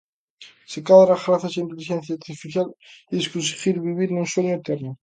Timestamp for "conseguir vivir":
3.33-4.09